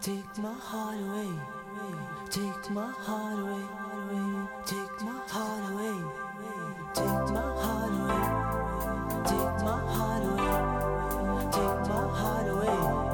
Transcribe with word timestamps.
take 0.00 0.38
my 0.38 0.52
heart 0.52 0.98
away, 0.98 1.30
take 2.30 2.70
my 2.70 2.90
heart 2.90 3.38
away, 3.38 3.64
take 4.66 5.02
my 5.02 5.20
heart 5.26 5.72
away, 5.72 5.96
take 6.94 7.32
my 7.32 7.40
heart 7.62 7.92
away, 8.00 8.24
take 9.24 9.64
my 9.64 9.80
heart 9.94 10.24
away, 10.24 10.54
take 11.50 11.88
my 11.88 12.08
heart 12.20 12.48
away. 12.48 13.07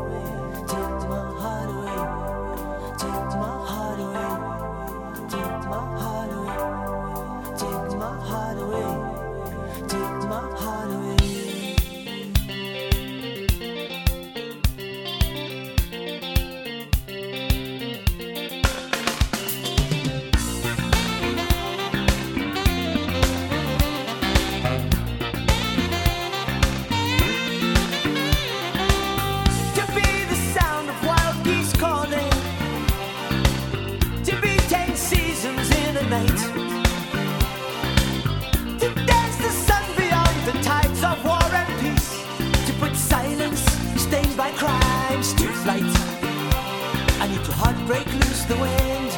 break 47.86 48.06
loose 48.06 48.44
the 48.44 48.56
wind. 48.56 49.10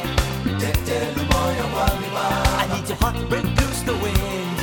I 2.59 2.67
need 2.73 2.87
your 2.89 2.97
heart 2.97 3.15
to 3.15 3.25
break 3.27 3.45
loose 3.45 3.81
the 3.83 3.93
wind. 3.93 4.57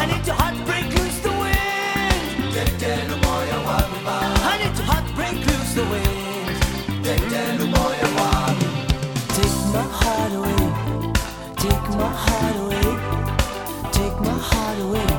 I 0.00 0.06
need 0.06 0.26
your 0.26 0.36
heart 0.36 0.56
to 0.56 0.64
break 0.64 0.86
loose 0.98 1.18
the 1.20 1.30
wind. 1.30 2.56
I 4.44 4.58
need 4.62 4.76
your 4.78 4.86
heart 4.86 5.06
to 5.06 5.12
break 5.14 5.36
loose 5.46 5.74
the 5.74 5.84
wind. 5.92 6.56
Take 9.36 9.56
my 9.74 9.84
heart 10.00 10.32
away. 10.32 10.62
Take 11.56 11.86
my 12.00 12.08
heart 12.24 12.56
away. 12.62 12.90
Take 13.92 14.16
my 14.20 14.38
heart 14.38 14.78
away. 14.80 15.11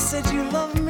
said 0.00 0.26
you 0.32 0.42
love 0.50 0.74
me. 0.82 0.89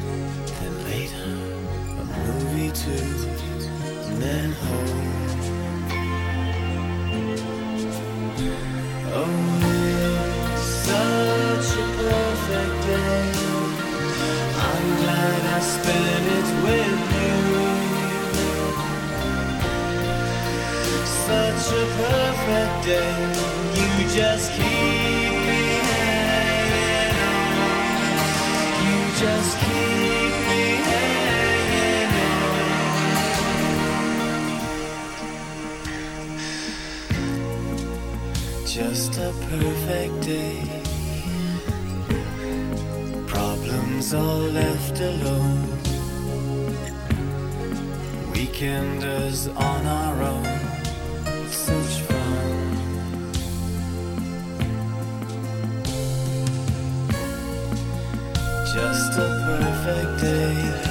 movie 2.27 2.71
too, 2.71 3.07
and 4.09 4.21
then 4.21 4.51
home. 4.51 5.11
Oh, 9.13 9.27
it's 10.53 10.67
such 10.87 11.69
a 11.77 11.87
perfect 12.01 12.75
day. 12.87 13.23
I'm 14.67 14.87
glad 15.01 15.41
I 15.55 15.59
spent 15.75 16.25
it 16.39 16.49
with 16.65 17.01
you. 17.17 17.37
Such 21.27 21.65
a 21.73 21.85
perfect 22.01 22.73
day. 22.85 23.13
You 23.75 23.89
just 24.15 24.47
keep. 24.53 24.80
a 39.31 39.45
perfect 39.49 40.21
day. 40.21 40.63
Problems 43.27 44.13
all 44.13 44.45
left 44.59 44.99
alone. 44.99 45.67
Weekenders 48.33 49.47
on 49.55 49.85
our 49.85 50.15
own. 50.33 50.59
Such 51.49 51.95
fun. 52.07 52.57
Just 58.73 59.13
a 59.17 59.29
perfect 59.45 60.21
day. 60.21 60.90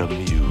amused. 0.00 0.49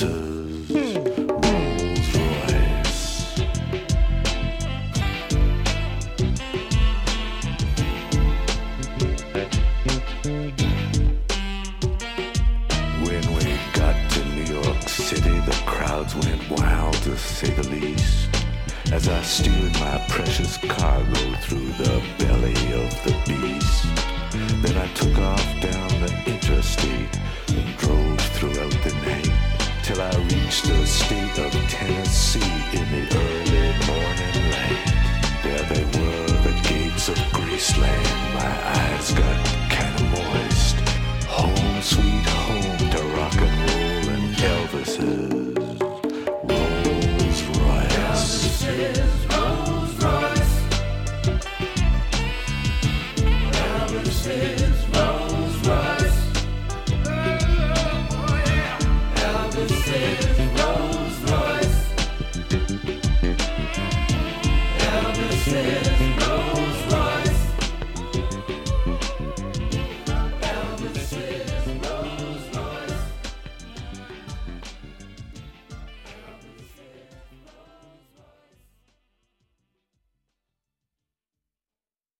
to 0.00 0.35